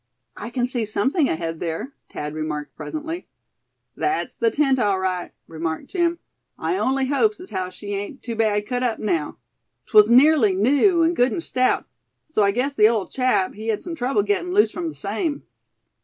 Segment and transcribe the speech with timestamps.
[0.35, 3.27] "I can see something ahead there," Thad remarked, presently.
[3.95, 6.17] "That's the tent, all right," remarked Jim.
[6.57, 9.37] "I only hopes as how she ain't too bad cut up now.
[9.85, 11.85] 'Twas nearly new, and good, and stout;
[12.25, 15.43] so I guess the ole chap he had some trouble gettin' loose from the same."